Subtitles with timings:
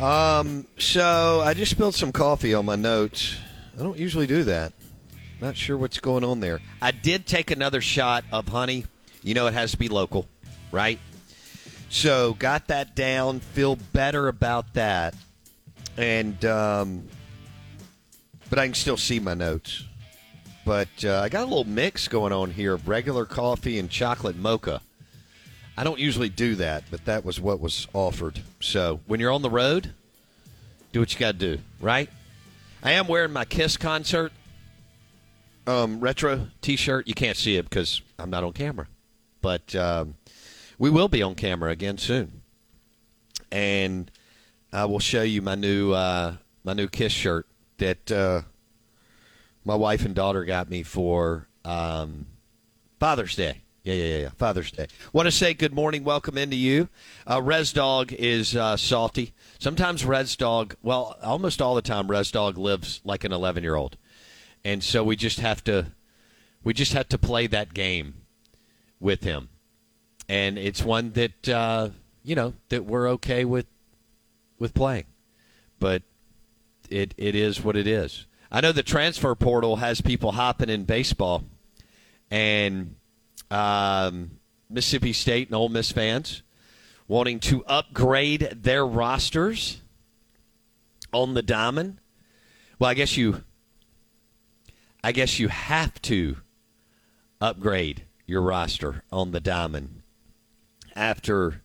[0.00, 3.36] Um, so I just spilled some coffee on my notes.
[3.78, 4.72] I don't usually do that.
[5.40, 6.60] Not sure what's going on there.
[6.80, 8.84] I did take another shot of honey.
[9.22, 10.26] You know, it has to be local,
[10.70, 10.98] right?
[11.88, 13.40] So got that down.
[13.40, 15.14] Feel better about that,
[15.96, 17.08] and um,
[18.50, 19.84] but I can still see my notes.
[20.64, 24.36] But uh, I got a little mix going on here of regular coffee and chocolate
[24.36, 24.80] mocha.
[25.76, 28.40] I don't usually do that, but that was what was offered.
[28.60, 29.92] So when you're on the road,
[30.92, 32.08] do what you got to do, right?
[32.82, 34.32] I am wearing my Kiss concert
[35.66, 37.06] um, retro T-shirt.
[37.06, 38.86] You can't see it because I'm not on camera,
[39.42, 40.14] but um,
[40.78, 42.40] we will be on camera again soon,
[43.52, 44.10] and
[44.72, 47.46] I will show you my new uh, my new Kiss shirt
[47.78, 48.42] that uh,
[49.64, 52.26] my wife and daughter got me for um,
[52.98, 53.62] Father's Day.
[53.86, 54.28] Yeah, yeah, yeah.
[54.30, 54.88] Father's Day.
[55.12, 56.88] Want to say good morning, welcome into you.
[57.24, 59.32] Uh, Res Dog is uh, salty.
[59.60, 63.76] Sometimes Res Dog, well, almost all the time, Res Dog lives like an 11 year
[63.76, 63.96] old,
[64.64, 65.92] and so we just have to,
[66.64, 68.22] we just have to play that game
[68.98, 69.50] with him,
[70.28, 71.90] and it's one that uh,
[72.24, 73.66] you know that we're okay with,
[74.58, 75.04] with playing,
[75.78, 76.02] but
[76.90, 78.26] it it is what it is.
[78.50, 81.44] I know the transfer portal has people hopping in baseball,
[82.32, 82.96] and
[83.50, 84.32] um,
[84.68, 86.42] Mississippi State and Ole Miss fans
[87.08, 89.80] wanting to upgrade their rosters
[91.12, 91.98] on the diamond.
[92.78, 93.42] Well, I guess you
[95.02, 96.38] I guess you have to
[97.40, 100.02] upgrade your roster on the diamond
[100.94, 101.62] after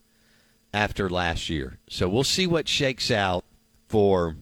[0.74, 1.80] after last year.
[1.90, 3.44] So we'll see what shakes out
[3.88, 4.36] for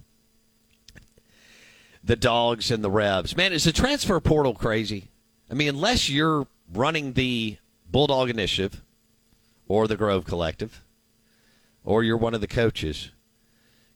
[2.03, 3.35] the dogs and the Rebs.
[3.35, 5.09] Man, is the transfer portal crazy?
[5.49, 7.57] I mean, unless you're running the
[7.89, 8.83] Bulldog Initiative
[9.67, 10.83] or the Grove Collective,
[11.83, 13.11] or you're one of the coaches,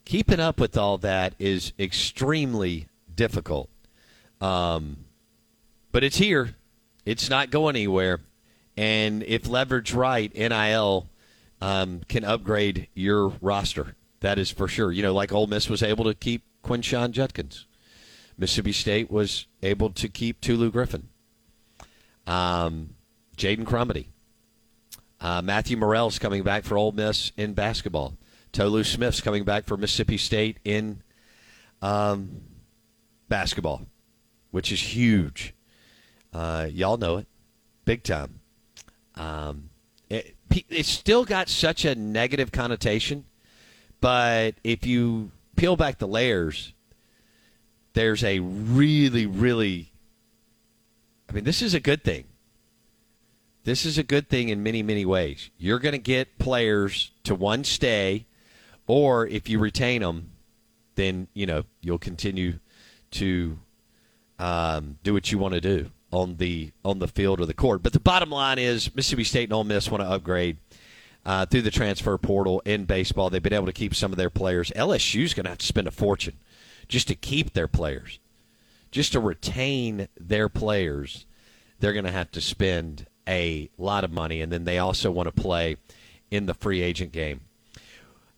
[0.05, 3.69] keeping up with all that is extremely difficult.
[4.41, 5.05] Um,
[5.91, 6.55] but it's here,
[7.05, 8.19] it's not going anywhere.
[8.75, 11.07] And if leverage right, NIL
[11.61, 13.95] um, can upgrade your roster.
[14.21, 14.91] That is for sure.
[14.91, 17.67] You know, like Ole Miss was able to keep Quinshon Judkins.
[18.37, 21.09] Mississippi State was able to keep Tulu Griffin.
[22.27, 22.95] Um,
[23.37, 24.07] Jaden Crumedy.
[25.19, 28.17] Uh, Matthew Murrell's coming back for Ole Miss in basketball.
[28.51, 31.01] Tolu Smith's coming back for Mississippi State in
[31.81, 32.41] um,
[33.29, 33.87] basketball,
[34.51, 35.53] which is huge.
[36.33, 37.27] Uh, y'all know it,
[37.85, 38.41] big time.
[39.15, 39.69] Um,
[40.09, 40.35] it,
[40.69, 43.25] it's still got such a negative connotation,
[44.01, 46.73] but if you peel back the layers,
[47.93, 49.92] there's a really, really
[51.33, 52.25] I mean, this is a good thing.
[53.63, 55.49] This is a good thing in many, many ways.
[55.57, 58.27] You're going to get players to one stay,
[58.85, 60.29] or if you retain them,
[60.93, 62.59] then you know you'll continue
[63.11, 63.57] to
[64.37, 67.81] um, do what you want to do on the on the field or the court.
[67.81, 70.57] But the bottom line is Mississippi State and Ole Miss want to upgrade
[71.25, 73.31] uh, through the transfer portal in baseball.
[73.31, 74.71] They've been able to keep some of their players.
[74.75, 76.37] LSU's going to have to spend a fortune
[76.87, 78.19] just to keep their players
[78.93, 81.25] just to retain their players
[81.83, 85.27] they're going to have to spend a lot of money, and then they also want
[85.27, 85.75] to play
[86.31, 87.41] in the free agent game.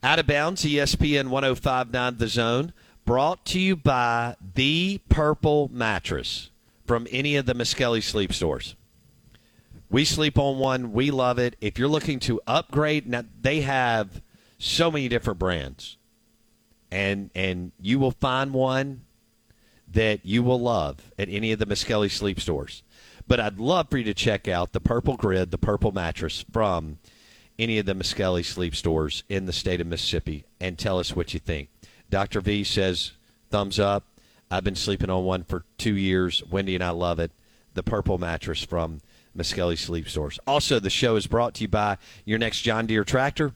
[0.01, 2.73] Out of bounds, ESPN 1059 The Zone,
[3.05, 6.49] brought to you by The Purple Mattress
[6.87, 8.75] from any of the Miskelly sleep stores.
[9.91, 10.91] We sleep on one.
[10.91, 11.55] We love it.
[11.61, 14.23] If you're looking to upgrade, now they have
[14.57, 15.97] so many different brands,
[16.89, 19.01] and and you will find one
[19.95, 22.83] that you will love at any of the Miskelly sleep stores.
[23.27, 26.99] But I'd love for you to check out the Purple Grid, the Purple Mattress from
[27.57, 31.33] any of the Miskelly sleep stores in the state of Mississippi, and tell us what
[31.33, 31.69] you think.
[32.09, 32.41] Dr.
[32.41, 33.13] V says
[33.49, 34.03] thumbs up.
[34.51, 36.43] I've been sleeping on one for two years.
[36.43, 37.31] Wendy and I love it.
[37.73, 38.99] The Purple Mattress from
[39.35, 40.39] Miskelly Sleep Stores.
[40.45, 43.53] Also, the show is brought to you by your next John Deere tractor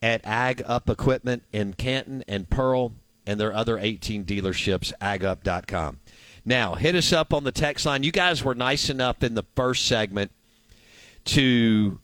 [0.00, 2.92] at Ag Up Equipment in Canton and Pearl
[3.26, 6.00] and their other 18 dealerships, agup.com.
[6.44, 8.02] Now, hit us up on the text line.
[8.02, 10.32] You guys were nice enough in the first segment
[11.26, 12.00] to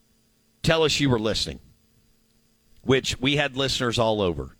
[0.63, 1.59] tell us you were listening,
[2.83, 4.55] which we had listeners all over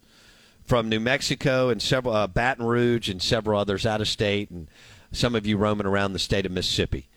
[0.68, 4.68] from New Mexico and several uh, Baton Rouge and several others out of state, and
[5.12, 7.08] some of you roaming around the state of Mississippi.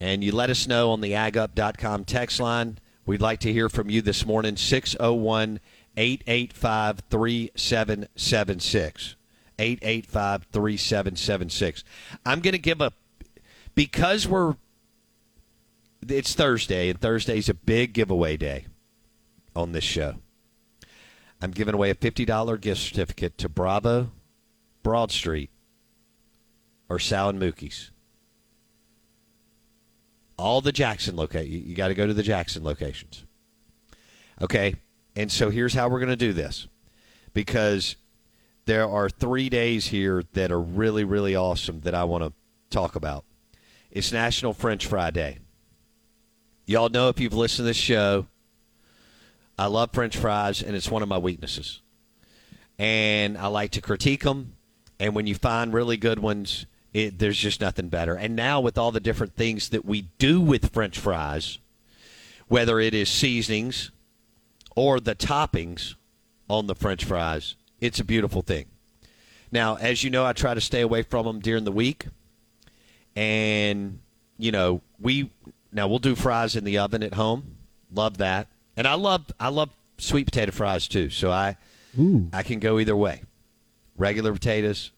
[0.00, 2.78] And you let us know on the agup.com text line.
[3.06, 5.60] We'd like to hear from you this morning, 601
[5.96, 9.16] 885 3776.
[9.58, 11.84] 885 3776.
[12.24, 12.92] I'm going to give a,
[13.74, 14.56] because we're,
[16.06, 18.66] it's Thursday, and Thursday's a big giveaway day
[19.54, 20.16] on this show.
[21.40, 24.12] I'm giving away a $50 gift certificate to Bravo,
[24.82, 25.50] Broad Street,
[26.88, 27.90] or Sal and Mookie's.
[30.38, 31.50] All the Jackson location.
[31.50, 33.24] You, you got to go to the Jackson locations.
[34.40, 34.76] Okay.
[35.16, 36.68] And so here's how we're going to do this
[37.32, 37.96] because
[38.66, 42.32] there are three days here that are really, really awesome that I want to
[42.68, 43.24] talk about.
[43.90, 45.38] It's National French Fry Day.
[46.66, 48.26] Y'all know if you've listened to this show,
[49.58, 51.80] I love French fries, and it's one of my weaknesses.
[52.78, 54.52] And I like to critique them.
[55.00, 58.16] And when you find really good ones, it, there's just nothing better.
[58.16, 61.58] And now, with all the different things that we do with French fries,
[62.48, 63.90] whether it is seasonings
[64.76, 65.96] or the toppings
[66.48, 68.66] on the French fries, it's a beautiful thing.
[69.50, 72.06] Now, as you know, I try to stay away from them during the week.
[73.16, 74.00] And,
[74.38, 75.30] you know, we
[75.72, 77.56] now we'll do fries in the oven at home.
[77.92, 78.48] Love that.
[78.76, 81.10] And I love I love sweet potato fries too.
[81.10, 81.56] So I
[81.98, 82.28] Ooh.
[82.32, 83.22] I can go either way.
[83.96, 84.92] Regular potatoes,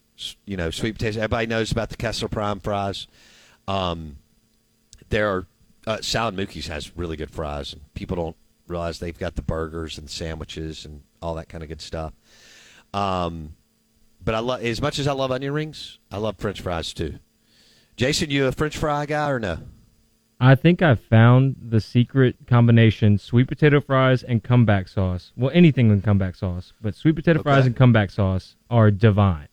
[0.45, 1.17] you know, sweet potatoes.
[1.19, 3.07] Everybody knows about the Kessler Prime fries.
[3.69, 4.17] Um,
[5.11, 5.47] there are
[5.87, 8.37] uh, Sal and Mookie's has really good fries, and people don't
[8.69, 12.12] realize they've got the burgers and sandwiches and all that kind of good stuff.
[12.94, 13.55] Um,
[14.25, 17.19] but I love as much as I love onion rings, I love French fries too.
[17.97, 19.59] Jason, you a French fry guy or no?
[20.41, 25.32] I think I found the secret combination: sweet potato fries and comeback sauce.
[25.37, 27.67] Well, anything with comeback sauce, but sweet potato fries Okay.
[27.69, 29.49] and comeback sauce are divine.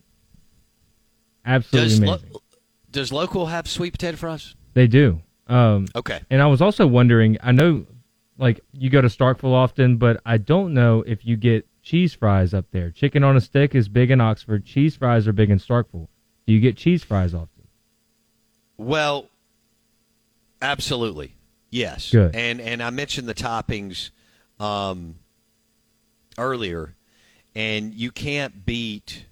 [1.44, 2.30] Absolutely Does, lo- amazing.
[2.90, 4.54] does local have sweet potato fries?
[4.74, 5.20] they do.
[5.48, 6.20] Um, Okay.
[6.30, 7.36] and I was also wondering.
[7.42, 7.86] I know,
[8.38, 12.52] like you go to Starkville often, but I don't know if you get cheese fries
[12.52, 12.90] up there.
[12.90, 14.64] Chicken on a stick is big in Oxford.
[14.64, 16.08] Cheese fries are big in Starkville.
[16.46, 17.68] Do you get cheese fries often?
[18.76, 19.28] Well,
[20.60, 21.34] absolutely,
[21.70, 22.10] yes.
[22.10, 22.34] Good.
[22.34, 24.10] And and I mentioned the toppings
[24.60, 25.16] um,
[26.38, 26.94] earlier,
[27.54, 29.26] and you can't beat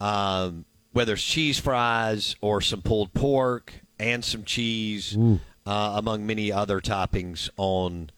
[0.00, 6.50] um, whether it's cheese fries or some pulled pork and some cheese, uh, among many
[6.50, 8.10] other toppings on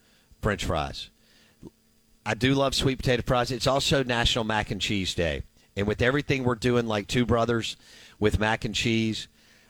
[0.45, 1.09] French fries.
[2.23, 3.49] I do love sweet potato fries.
[3.49, 5.41] It's also National Mac and Cheese Day.
[5.75, 7.77] And with everything we're doing, like Two Brothers
[8.19, 9.27] with mac and cheese,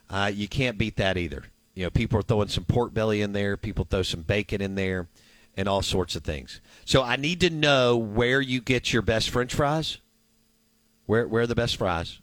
[0.09, 1.45] uh, you can't beat that either.
[1.75, 4.75] You know, people are throwing some pork belly in there, people throw some bacon in
[4.75, 5.07] there,
[5.55, 6.59] and all sorts of things.
[6.83, 9.99] So I need to know where you get your best French fries,
[11.05, 12.19] where where are the best fries,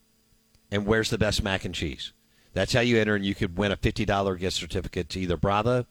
[0.70, 2.12] and where's the best mac and cheese.
[2.52, 5.38] That's how you enter, and you could win a fifty dollar gift certificate to either
[5.38, 5.86] Bravo,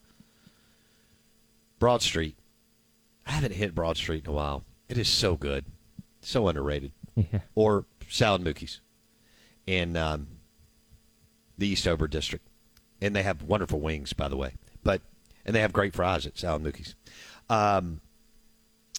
[1.80, 2.36] Broad Street.
[3.26, 4.64] I haven't hit Broad Street in a while.
[4.90, 5.66] It is so good,
[6.22, 6.92] so underrated.
[7.16, 7.40] Yeah.
[7.56, 8.82] Or Sal and Mookie's
[9.68, 10.28] in um,
[11.58, 12.48] the Eastover district,
[13.02, 14.54] and they have wonderful wings, by the way.
[14.84, 15.02] But
[15.46, 16.96] and they have great fries at Sal and Mookie's.
[17.50, 18.02] Um,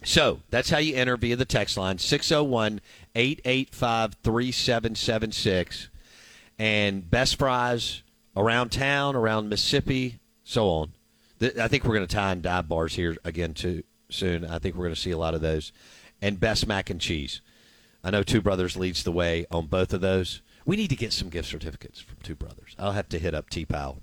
[0.05, 2.81] so that's how you enter via the text line 601
[3.15, 5.89] 885 3776.
[6.59, 8.03] And best fries
[8.37, 10.93] around town, around Mississippi, so on.
[11.59, 14.45] I think we're going to tie in dive bars here again too soon.
[14.45, 15.73] I think we're going to see a lot of those.
[16.21, 17.41] And best mac and cheese.
[18.05, 20.43] I know Two Brothers leads the way on both of those.
[20.65, 22.77] We need to get some gift certificates from Two Brothers.
[22.79, 24.03] I'll have to hit up T Powell.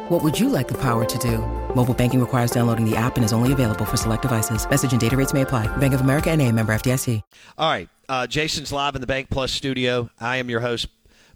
[0.11, 1.37] What would you like the power to do?
[1.73, 4.69] Mobile banking requires downloading the app and is only available for select devices.
[4.69, 5.67] Message and data rates may apply.
[5.77, 7.21] Bank of America and a member FDIC.
[7.57, 7.87] All right.
[8.09, 10.09] Uh, Jason's live in the Bank Plus studio.
[10.19, 10.89] I am your host,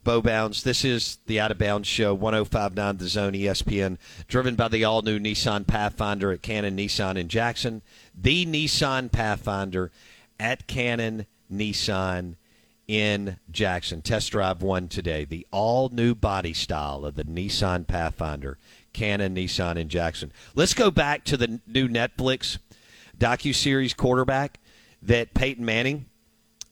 [0.03, 0.63] Bo Bounds.
[0.63, 5.01] This is the Out of Bounds Show, 1059 The Zone ESPN, driven by the all
[5.01, 7.81] new Nissan Pathfinder at Cannon Nissan in Jackson.
[8.13, 9.89] The Nissan Pathfinder
[10.37, 12.35] at Cannon Nissan
[12.87, 14.01] in Jackson.
[14.01, 15.25] Test drive one today.
[15.25, 18.57] The all new body style of the Nissan Pathfinder,
[18.93, 20.31] Cannon Nissan in Jackson.
[20.53, 22.57] Let's go back to the new Netflix
[23.17, 24.59] docu series quarterback
[25.01, 26.05] that Peyton Manning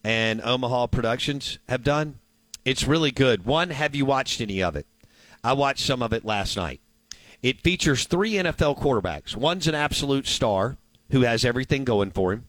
[0.04, 2.20] and Omaha Productions have done.
[2.66, 3.46] It's really good.
[3.46, 4.86] One, have you watched any of it?
[5.44, 6.80] I watched some of it last night.
[7.42, 9.36] It features three NFL quarterbacks.
[9.36, 10.78] One's an absolute star
[11.12, 12.46] who has everything going for him,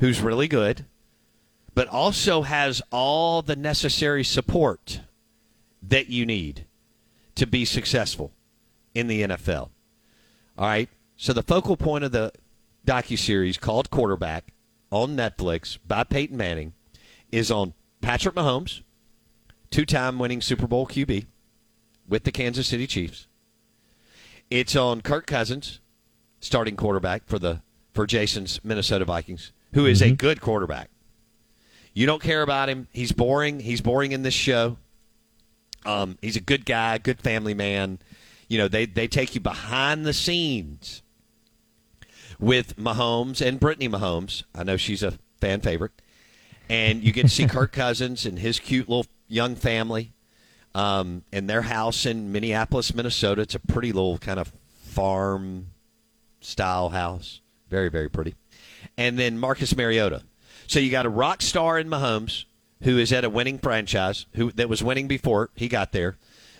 [0.00, 0.84] who's really good
[1.76, 5.02] but also has all the necessary support
[5.82, 6.64] that you need
[7.34, 8.32] to be successful
[8.94, 9.68] in the NFL.
[10.56, 10.88] All right.
[11.18, 12.32] So the focal point of the
[12.86, 14.54] docu-series called Quarterback
[14.90, 16.72] on Netflix by Peyton Manning
[17.30, 18.80] is on Patrick Mahomes,
[19.70, 21.26] two-time winning Super Bowl QB
[22.08, 23.26] with the Kansas City Chiefs.
[24.48, 25.80] It's on Kirk Cousins,
[26.40, 27.60] starting quarterback for the
[27.92, 30.14] for Jason's Minnesota Vikings, who is mm-hmm.
[30.14, 30.88] a good quarterback.
[31.96, 32.88] You don't care about him.
[32.92, 33.58] He's boring.
[33.58, 34.76] He's boring in this show.
[35.86, 38.00] Um, he's a good guy, good family man.
[38.48, 41.00] You know, they, they take you behind the scenes
[42.38, 44.42] with Mahomes and Brittany Mahomes.
[44.54, 45.92] I know she's a fan favorite.
[46.68, 50.12] And you get to see Kirk Cousins and his cute little young family
[50.74, 53.40] um, and their house in Minneapolis, Minnesota.
[53.40, 55.68] It's a pretty little kind of farm
[56.42, 57.40] style house.
[57.70, 58.34] Very, very pretty.
[58.98, 60.24] And then Marcus Mariota
[60.66, 62.44] so you got a rock star in Mahomes
[62.82, 66.16] who is at a winning franchise, who that was winning before he got there,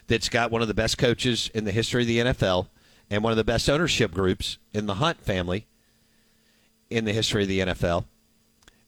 [0.07, 2.69] that's got one of the best coaches in the history of the NFL
[3.11, 5.67] and one of the best ownership groups in the Hunt family
[6.91, 8.05] in the history of the NFL,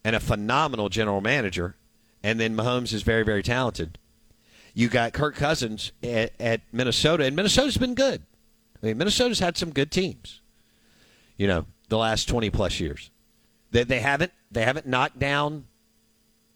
[0.04, 1.76] and a phenomenal general manager.
[2.22, 3.98] And then Mahomes is very, very talented.
[4.74, 8.22] You got Kirk Cousins at, at Minnesota, and Minnesota's been good.
[8.80, 10.40] I mean, Minnesota's had some good teams,
[11.36, 13.10] you know, the last 20 plus years.
[13.72, 15.66] They, they haven't they haven't knocked down,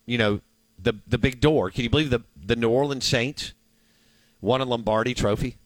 [0.07, 0.41] you know,
[0.79, 1.71] the the big door.
[1.71, 3.55] Can you believe the the New Orleans Saints
[4.41, 5.57] won a Lombardi Trophy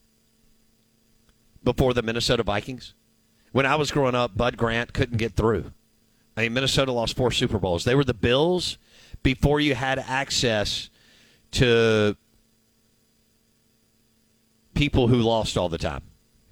[1.64, 2.95] before the Minnesota Vikings?
[3.52, 5.73] When I was growing up, Bud Grant couldn't get through.
[6.37, 7.85] I mean, Minnesota lost four Super Bowls.
[7.85, 8.76] They were the Bills
[9.23, 10.90] before you had access
[11.52, 12.16] to
[14.75, 16.02] people who lost all the time.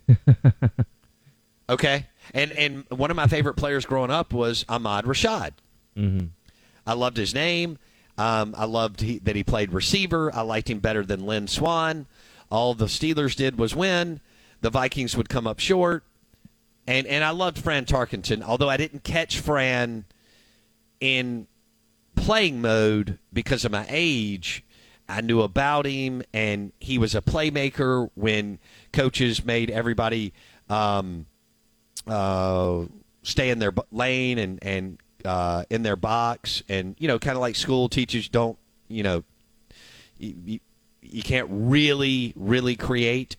[1.68, 2.06] okay?
[2.32, 5.52] And and one of my favorite players growing up was Ahmad Rashad.
[5.96, 6.26] Mm-hmm.
[6.86, 7.78] I loved his name.
[8.16, 10.34] Um, I loved he, that he played receiver.
[10.34, 12.06] I liked him better than Lynn Swann.
[12.50, 14.20] All the Steelers did was win.
[14.60, 16.04] The Vikings would come up short.
[16.86, 20.04] And and I loved Fran Tarkenton, although I didn't catch Fran
[21.00, 21.46] in
[22.14, 24.64] playing mode because of my age.
[25.08, 28.58] I knew about him, and he was a playmaker when
[28.92, 30.32] coaches made everybody
[30.70, 31.26] um,
[32.06, 32.84] uh,
[33.23, 37.40] stay in their lane and and uh, in their box, and you know, kind of
[37.40, 38.58] like school teachers don't,
[38.88, 39.25] you know,
[40.18, 40.61] you,
[41.00, 43.37] you, can't really really create.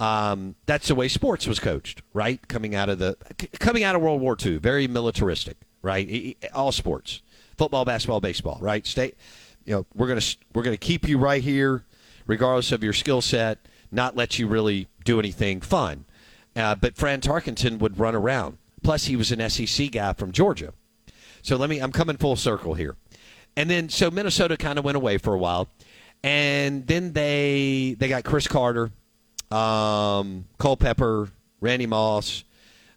[0.00, 2.46] Um, that's the way sports was coached, right?
[2.48, 3.16] Coming out of the
[3.58, 6.36] coming out of World War II, very militaristic, right?
[6.52, 7.22] All sports,
[7.56, 8.86] football, basketball, baseball, right?
[8.86, 9.16] State
[9.64, 10.20] you know, we're gonna
[10.54, 11.84] we're gonna keep you right here,
[12.26, 13.58] regardless of your skill set,
[13.90, 16.04] not let you really do anything fun.
[16.56, 18.58] Uh, but Fran Tarkenton would run around.
[18.82, 20.72] Plus, he was an SEC guy from Georgia.
[21.42, 22.96] So let me, I'm coming full circle here.
[23.56, 25.68] And then, so Minnesota kind of went away for a while.
[26.22, 28.90] And then they they got Cris Carter,
[29.50, 31.28] um, Culpepper,
[31.60, 32.44] Randy Moss.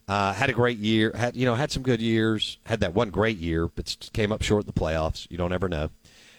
[0.08, 1.12] Uh, had a great year.
[1.14, 2.58] Had you know had some good years.
[2.66, 5.28] Had that one great year, but came up short in the playoffs.
[5.30, 5.90] You don't ever know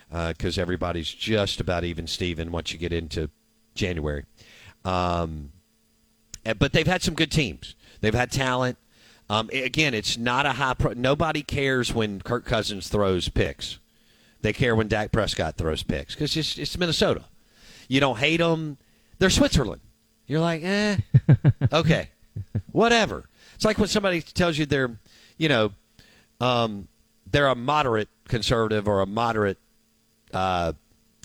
[0.08, 3.28] because uh, everybody's just about even Steven once you get into
[3.74, 4.24] January.
[4.86, 5.50] Um,
[6.54, 7.74] but they've had some good teams.
[8.00, 8.78] They've had talent.
[9.30, 10.74] Um, again, it's not a high.
[10.74, 13.78] Pro- Nobody cares when Kirk Cousins throws picks.
[14.40, 17.24] They care when Dak Prescott throws picks because it's, it's Minnesota.
[17.88, 18.78] You don't hate them.
[19.18, 19.80] They're Switzerland.
[20.26, 20.96] You're like, eh,
[21.72, 22.10] okay,
[22.72, 23.24] whatever.
[23.54, 24.96] It's like when somebody tells you they're,
[25.38, 25.72] you know,
[26.40, 26.86] um,
[27.30, 29.58] they're a moderate conservative or a moderate
[30.32, 30.74] uh,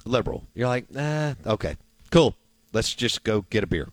[0.05, 0.43] liberal.
[0.55, 1.75] You're like, eh, okay,
[2.09, 2.35] cool.
[2.71, 3.89] Let's just go get a beer.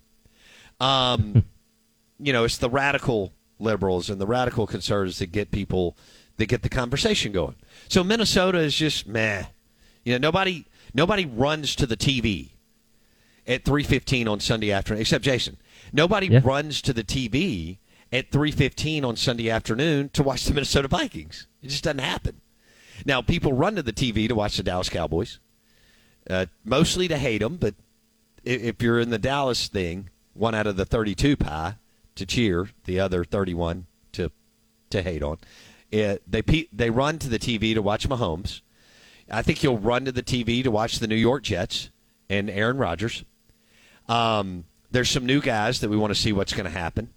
[0.80, 1.44] Um,
[2.18, 5.96] you know, it's the radical liberals and the radical conservatives that get people
[6.37, 7.56] that get the conversation going.
[7.88, 9.44] So Minnesota is just meh.
[10.04, 12.50] You know, nobody nobody runs to the TV
[13.46, 15.58] at 3:15 on Sunday afternoon except Jason.
[15.92, 16.40] Nobody yeah.
[16.42, 17.78] runs to the TV
[18.12, 21.46] at 3:15 on Sunday afternoon to watch the Minnesota Vikings.
[21.62, 22.40] It just doesn't happen.
[23.04, 25.38] Now, people run to the TV to watch the Dallas Cowboys,
[26.28, 27.56] uh, mostly to hate them.
[27.56, 27.75] But
[28.44, 30.10] if you're in the Dallas thing,
[30.40, 31.75] one out of the 32 pie
[32.14, 34.32] to cheer, the other 31 to
[34.88, 35.37] to hate on.
[35.90, 36.42] It, they
[36.73, 38.62] they run to the TV to watch Mahomes.
[39.30, 41.90] I think you'll run to the TV to watch the New York Jets
[42.28, 43.25] and Aaron Rodgers.
[44.09, 47.11] Um, there's some new guys that we want to see what's going to happen,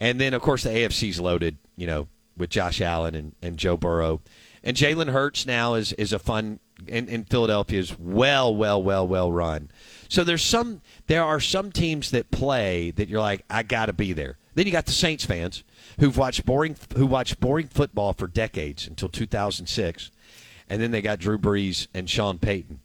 [0.00, 1.58] and then of course the AFC's loaded.
[1.76, 4.20] You know, with Josh Allen and, and Joe Burrow,
[4.64, 6.58] and Jalen Hurts now is is a fun.
[6.88, 9.68] And, and Philadelphia is well, well, well, well run.
[10.08, 13.92] So there's some there are some teams that play that you're like, I got to
[13.92, 14.38] be there.
[14.54, 15.62] Then you got the Saints fans
[16.00, 20.10] who've watched boring who watched boring football for decades until 2006,
[20.68, 22.80] and then they got Drew Brees and Sean Payton.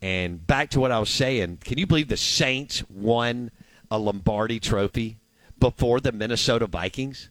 [0.00, 3.50] And back to what I was saying, can you believe the Saints won
[3.90, 5.18] a Lombardi Trophy
[5.58, 7.30] before the Minnesota Vikings?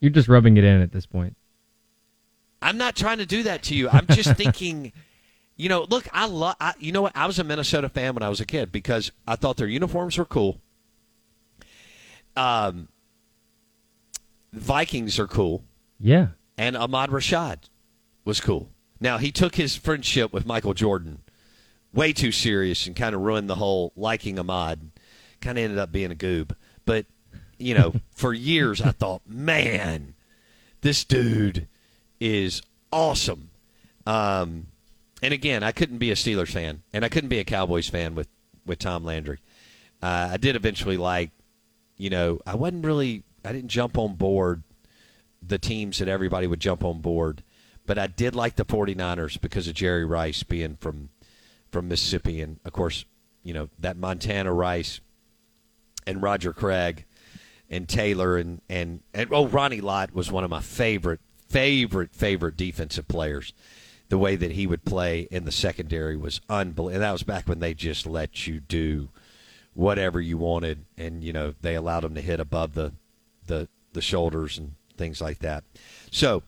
[0.00, 1.36] You're just rubbing it in at this point.
[2.62, 3.88] I'm not trying to do that to you.
[3.88, 4.92] I'm just thinking,
[5.56, 7.12] you know, look, I love, you know what?
[7.14, 10.18] I was a Minnesota fan when I was a kid because I thought their uniforms
[10.18, 10.60] were cool.
[12.36, 12.88] Um,
[14.52, 15.64] Vikings are cool.
[15.98, 16.28] Yeah.
[16.58, 17.68] And Ahmad Rashad
[18.24, 18.70] was cool.
[19.00, 21.20] Now, he took his friendship with Michael Jordan
[21.92, 24.90] way too serious and kind of ruined the whole liking Ahmad.
[25.40, 26.52] Kind of ended up being a goob.
[27.58, 30.14] You know, for years I thought, man,
[30.82, 31.68] this dude
[32.20, 33.50] is awesome.
[34.06, 34.66] Um,
[35.22, 38.14] and again, I couldn't be a Steelers fan, and I couldn't be a Cowboys fan
[38.14, 38.28] with
[38.64, 39.38] with Tom Landry.
[40.02, 41.30] Uh, I did eventually like,
[41.96, 44.62] you know, I wasn't really, I didn't jump on board
[45.40, 47.42] the teams that everybody would jump on board,
[47.86, 51.08] but I did like the 49ers because of Jerry Rice being from
[51.70, 53.04] from Mississippi, and of course,
[53.42, 55.00] you know that Montana Rice
[56.06, 57.04] and Roger Craig
[57.70, 62.56] and Taylor and, and, and oh Ronnie Lott was one of my favorite favorite favorite
[62.56, 63.52] defensive players.
[64.08, 67.00] The way that he would play in the secondary was unbelievable.
[67.00, 69.08] That was back when they just let you do
[69.74, 72.92] whatever you wanted, and you know they allowed him to hit above the
[73.46, 75.64] the the shoulders and things like that.
[76.10, 76.42] So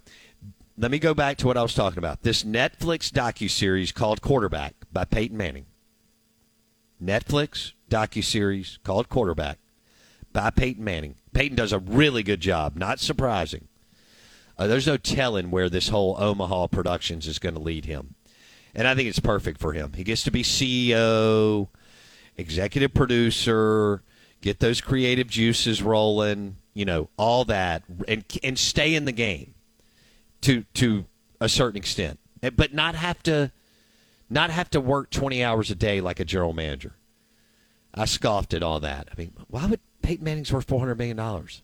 [0.77, 2.23] let me go back to what I was talking about.
[2.23, 5.67] This Netflix docu series called Quarterback by Peyton Manning.
[7.03, 9.59] Netflix docu series called Quarterback
[10.33, 11.17] by Peyton Manning.
[11.33, 12.77] Peyton does a really good job.
[12.77, 13.69] Not surprising.
[14.57, 18.15] Uh, there's no telling where this whole Omaha Productions is going to lead him.
[18.75, 19.93] and I think it's perfect for him.
[19.95, 21.69] He gets to be CEO,
[22.37, 24.03] executive producer,
[24.41, 29.55] get those creative juices rolling, you know, all that, and and stay in the game
[30.43, 31.07] to to
[31.41, 32.19] a certain extent,
[32.55, 33.53] but not have to
[34.29, 36.95] not have to work twenty hours a day like a general manager.
[37.95, 39.09] I scoffed at all that.
[39.11, 41.63] I mean, why would Peyton Manning's worth four hundred million dollars?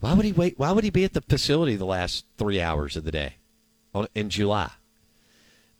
[0.00, 0.58] Why would he wait?
[0.58, 3.34] Why would he be at the facility the last three hours of the day
[4.14, 4.70] in July?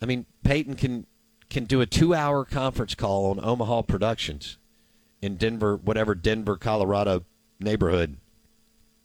[0.03, 1.07] I mean, Peyton can
[1.49, 4.59] can do a two hour conference call on Omaha Productions
[5.23, 7.25] in Denver, whatever Denver, Colorado
[7.59, 8.17] neighborhood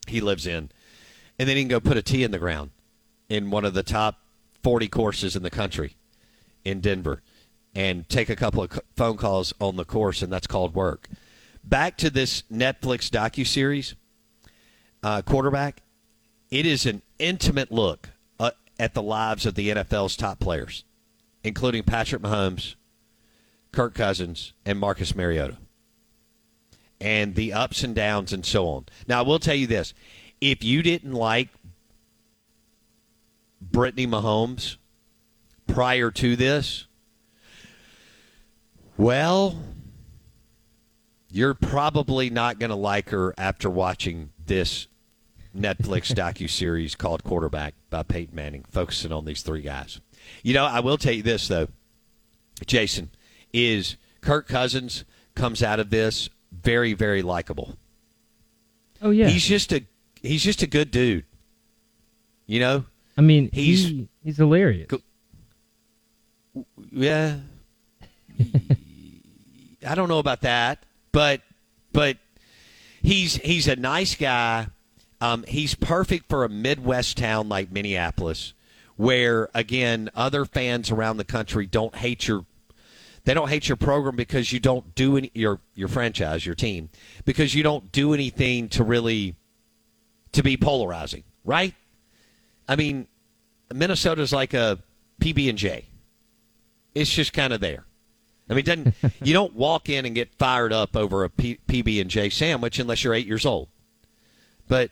[0.07, 0.69] he lives in,
[1.39, 2.71] and then he can go put a tee in the ground
[3.29, 4.19] in one of the top
[4.61, 5.95] forty courses in the country
[6.63, 7.21] in Denver
[7.73, 11.09] and take a couple of phone calls on the course, and that's called work.
[11.67, 13.95] Back to this Netflix docu series
[15.01, 15.81] uh, quarterback,
[16.51, 20.83] it is an intimate look uh, at the lives of the NFL's top players,
[21.43, 22.75] including Patrick Mahomes,
[23.71, 25.57] Kirk Cousins, and Marcus Mariota,
[27.01, 28.85] and the ups and downs and so on.
[29.07, 29.95] Now, I will tell you this:
[30.39, 31.49] if you didn't like
[33.59, 34.77] Brittany Mahomes
[35.65, 36.85] prior to this,
[38.97, 39.57] well,
[41.35, 44.87] you're probably not going to like her after watching this
[45.55, 49.99] Netflix docu series called Quarterback by Peyton Manning, focusing on these three guys.
[50.43, 51.67] You know, I will tell you this though,
[52.65, 53.09] Jason,
[53.51, 55.03] is Kirk Cousins
[55.35, 57.77] comes out of this very, very likable.
[59.01, 59.85] Oh yeah, he's just a
[60.21, 61.25] he's just a good dude.
[62.47, 62.85] You know,
[63.17, 64.87] I mean, he's he, he's hilarious.
[66.91, 67.39] Yeah,
[69.85, 71.39] I don't know about that, but
[71.93, 72.17] but
[73.01, 74.67] he's he's a nice guy.
[75.21, 78.53] Um, he's perfect for a Midwest town like Minneapolis,
[78.97, 82.45] where again other fans around the country don't hate your
[83.23, 86.89] they don't hate your program because you don't do any your your franchise your team
[87.23, 89.37] because you don't do anything to really
[90.33, 91.73] to be polarizing, right?
[92.67, 93.07] I mean,
[93.73, 94.79] Minnesota's like a
[95.21, 95.85] PB and J.
[96.93, 97.85] It's just kind of there.
[98.49, 102.09] I mean, doesn't you don't walk in and get fired up over a PB and
[102.09, 103.69] J sandwich unless you're eight years old.
[104.67, 104.91] But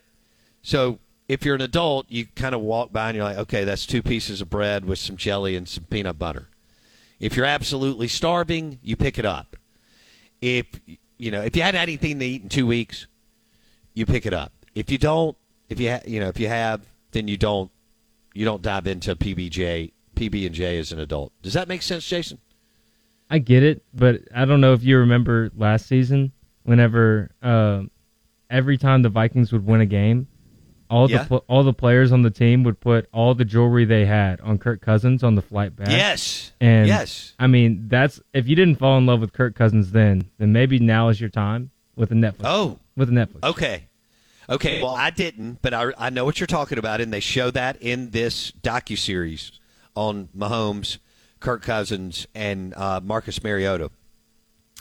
[0.62, 3.86] so if you're an adult, you kind of walk by and you're like, okay, that's
[3.86, 6.48] two pieces of bread with some jelly and some peanut butter.
[7.20, 9.56] If you're absolutely starving, you pick it up.
[10.42, 10.66] If
[11.18, 13.08] you know, if you hadn't had anything to eat in two weeks,
[13.94, 14.52] you pick it up.
[14.76, 15.38] If you don't,
[15.70, 17.72] if you ha- you know, if you have, then you don't,
[18.34, 21.32] you don't dive into PBJ, PB and J as an adult.
[21.42, 22.40] Does that make sense, Jason?
[23.30, 26.32] I get it, but I don't know if you remember last season,
[26.64, 27.84] whenever uh,
[28.50, 30.28] every time the Vikings would win a game,
[30.90, 31.24] all Yeah.
[31.24, 34.40] the pl- all the players on the team would put all the jewelry they had
[34.42, 35.88] on Kirk Cousins on the flight back.
[35.90, 36.52] Yes.
[36.62, 37.34] And yes.
[37.40, 40.78] I mean, that's if you didn't fall in love with Kirk Cousins then, then maybe
[40.80, 42.42] now is your time with a Netflix.
[42.44, 42.80] Oh.
[42.96, 43.44] with a Netflix.
[43.44, 43.88] Okay.
[44.50, 44.84] Okay.
[44.84, 47.82] Well, I didn't, but I, I know what you're talking about, and they show that
[47.82, 49.54] in this docu series
[49.96, 50.98] on Mahomes,
[51.44, 53.92] Kirk Cousins, and uh, Marcus Mariota.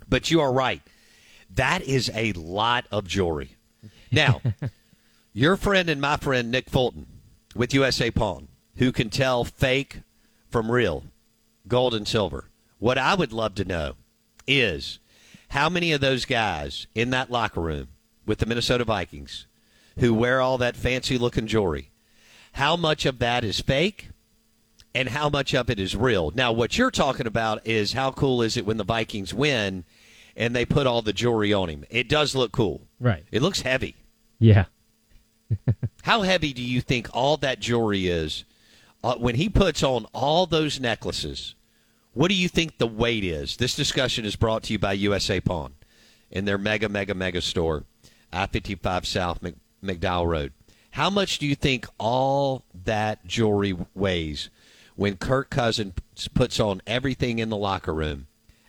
[0.08, 0.80] But you are right.
[1.54, 3.56] That is a lot of jewelry.
[4.10, 4.40] Now,
[5.34, 7.06] your friend and my friend Nick Fulton
[7.54, 10.00] with USA Pawn, who can tell fake
[10.48, 11.04] from real,
[11.68, 12.48] gold and silver.
[12.78, 13.96] What I would love to know
[14.46, 14.98] is
[15.50, 17.88] how many of those guys in that locker room
[18.24, 19.46] with the Minnesota Vikings
[19.98, 21.90] who wear all that fancy looking jewelry,
[22.52, 24.08] how much of that is fake
[24.94, 26.30] and how much of it is real?
[26.34, 29.84] Now, what you're talking about is how cool is it when the Vikings win
[30.36, 31.84] and they put all the jewelry on him?
[31.90, 32.82] It does look cool.
[33.00, 33.24] Right.
[33.30, 33.96] It looks heavy.
[34.38, 34.66] Yeah.
[36.02, 38.44] How heavy do you think all that jewelry is?
[39.04, 41.54] Uh, when he puts on all those necklaces,
[42.12, 43.56] what do you think the weight is?
[43.56, 45.74] This discussion is brought to you by USA Pawn
[46.30, 47.84] in their mega, mega, mega store,
[48.32, 50.52] I 55 South Mc, McDowell Road.
[50.92, 54.50] How much do you think all that jewelry weighs
[54.96, 55.94] when Kirk Cousins
[56.34, 58.26] puts on everything in the locker room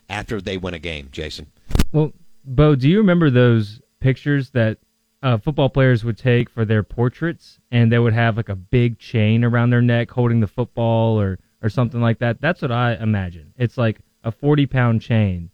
[0.08, 1.50] after they win a game, Jason?
[1.92, 2.12] Well,
[2.44, 4.78] Bo, do you remember those pictures that
[5.22, 8.98] uh, football players would take for their portraits, and they would have like a big
[8.98, 12.40] chain around their neck holding the football or or something like that?
[12.42, 13.54] That's what I imagine.
[13.56, 15.50] It's like a forty pound chain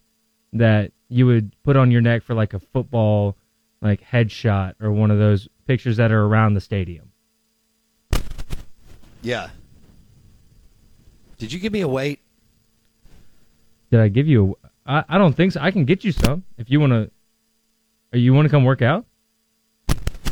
[0.51, 3.37] that you would put on your neck for like a football
[3.81, 7.11] like headshot or one of those pictures that are around the stadium.
[9.21, 9.49] Yeah.
[11.41, 12.19] Did you give me a weight?
[13.89, 14.57] Did I give you?
[14.85, 15.59] A, I I don't think so.
[15.59, 17.09] I can get you some if you want to.
[18.13, 19.05] Or you want to come work out?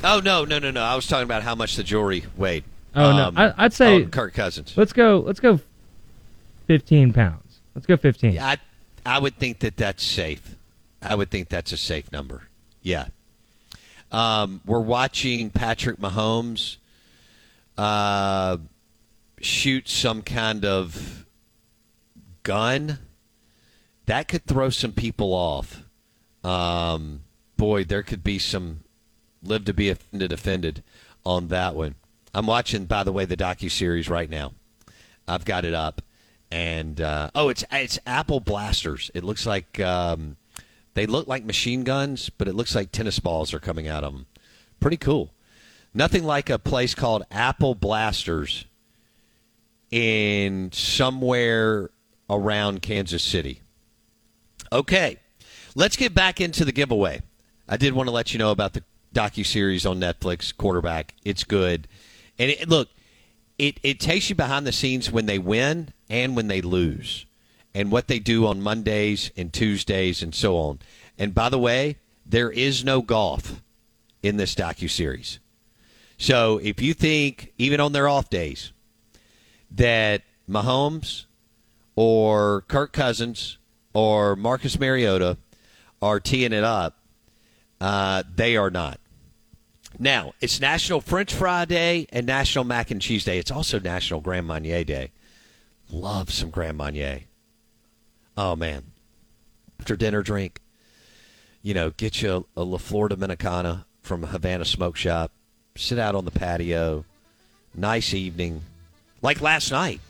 [0.04, 0.84] Oh no, no, no, no!
[0.84, 2.64] I was talking about how much the jewelry weighed.
[2.94, 4.76] Oh Um, no, I, I'd say Kirk Cousins.
[4.78, 5.24] Let's go.
[5.26, 5.60] Let's go.
[6.68, 7.62] 15 pounds.
[7.74, 8.34] Let's go 15.
[8.34, 8.58] Yeah, I,
[9.04, 10.56] I would think that that's safe.
[11.02, 12.44] I would think that's a safe number.
[12.84, 13.08] Yeah.
[14.12, 16.78] Um, we're watching Patrick Mahomes
[17.80, 18.58] uh,
[19.42, 21.26] shoot some kind of
[22.44, 23.00] gun.
[24.06, 25.84] That could throw some people off.
[26.44, 27.22] Um,
[27.58, 28.82] boy, there could be some
[29.44, 30.84] live to be offended, offended
[31.26, 31.96] on that one.
[32.34, 34.54] I'm watching, by the way, the docu series right now.
[35.28, 36.02] I've got it up,
[36.52, 39.12] and uh, oh, it's it's Apple blasters.
[39.14, 40.38] It looks like um,
[40.96, 44.14] they look like machine guns, but it looks like tennis balls are coming out of
[44.14, 44.26] them.
[44.80, 45.32] Pretty cool.
[45.94, 48.66] Nothing like a place called Apple Blasters
[49.92, 51.90] in somewhere
[52.30, 53.62] around Kansas City.
[54.72, 55.18] Okay,
[55.76, 57.22] let's get back into the giveaway.
[57.68, 61.16] I did want to let you know about the docu series on Netflix, Quarterback.
[61.24, 61.88] It's good,
[62.38, 62.90] and it, look,
[63.58, 67.26] it it takes you behind the scenes when they win and when they lose,
[67.74, 70.80] and what they do on Mondays and Tuesdays and so on.
[71.18, 73.62] And by the way, there is no golf
[74.22, 75.40] in this docu series.
[76.18, 78.74] So if you think even on their off days
[79.72, 81.26] that Mahomes
[81.96, 83.58] or Kirk Cousins
[83.94, 85.38] or Marcus Mariota
[86.02, 86.98] are teeing it up,
[87.82, 89.00] uh, they are not.
[89.98, 93.38] Now, it's National French Fry Day and National Mac and Cheese Day.
[93.38, 95.12] It's also National Grand Marnier Day.
[95.92, 97.22] Love some Grand Marnier.
[98.38, 98.84] Oh, man.
[99.80, 100.62] After dinner drink,
[101.62, 105.32] you know, get you a, a La Flor Dominicana from Havana Smoke Shop
[105.80, 107.06] sit out on the patio,
[107.74, 108.62] nice evening,
[109.22, 110.02] like last night.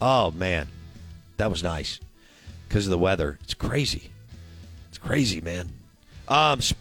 [0.00, 0.68] Oh man,
[1.36, 2.00] that was nice
[2.68, 3.38] because of the weather.
[3.42, 4.10] It's crazy.
[4.88, 5.68] It's crazy, man.
[6.28, 6.78] Um, sp-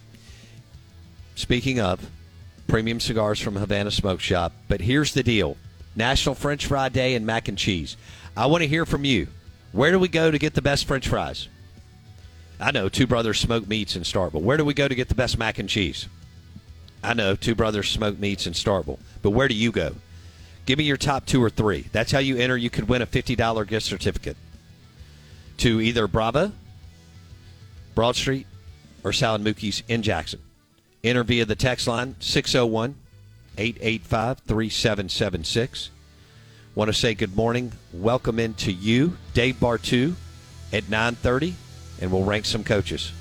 [1.36, 2.10] speaking of
[2.68, 5.58] premium cigars from Havana Smoke Shop, but here's the deal:
[5.96, 7.98] National French Fry Day and mac and cheese.
[8.36, 9.28] I want to hear from you.
[9.72, 11.48] Where do we go to get the best French fries?
[12.60, 14.42] I know Two Brothers smoke Meats in Starkville.
[14.42, 16.08] Where do we go to get the best mac and cheese?
[17.04, 19.00] I know Two Brothers smoke Meats in Starkville.
[19.22, 19.96] But where do you go?
[20.65, 21.88] Give me your top two or three.
[21.91, 22.56] That's how you enter.
[22.56, 24.38] You could win a $50 gift certificate
[25.58, 26.52] to either Bravo,
[27.95, 28.47] Broad Street,
[29.04, 30.39] or Sal and Mookie's in Jackson.
[31.04, 32.95] Enter via the text line 601
[33.58, 35.89] 885 3776.
[36.74, 37.74] Want to say good morning.
[37.91, 40.13] Welcome into you, Dave Bartoo,
[40.71, 41.56] at 930,
[42.00, 43.12] and we'll rank some coaches.